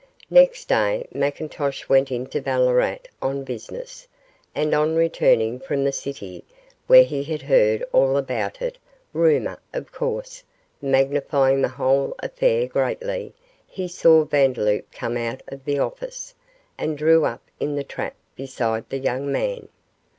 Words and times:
Next 0.31 0.65
day 0.65 1.05
McIntosh 1.13 1.87
went 1.87 2.11
into 2.11 2.41
Ballarat 2.41 2.97
on 3.21 3.43
business, 3.43 4.07
and 4.55 4.73
on 4.73 4.95
returning 4.95 5.59
from 5.59 5.83
the 5.83 5.91
city, 5.91 6.43
where 6.87 7.03
he 7.03 7.23
had 7.23 7.43
heard 7.43 7.85
all 7.93 8.17
about 8.17 8.63
it 8.63 8.79
rumour, 9.13 9.59
of 9.75 9.91
course, 9.91 10.41
magnifying 10.81 11.61
the 11.61 11.67
whole 11.69 12.15
affair 12.17 12.65
greatly 12.65 13.35
he 13.67 13.87
saw 13.87 14.23
Vandeloup 14.23 14.91
come 14.91 15.17
out 15.17 15.43
of 15.49 15.65
the 15.65 15.77
office, 15.77 16.33
and 16.79 16.97
drew 16.97 17.23
up 17.23 17.43
in 17.59 17.75
the 17.75 17.83
trap 17.83 18.15
beside 18.35 18.89
the 18.89 18.97
young 18.97 19.31
man. 19.31 19.67